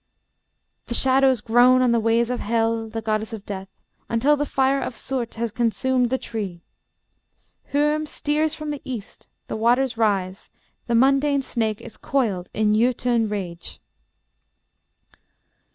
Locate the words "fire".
4.47-4.81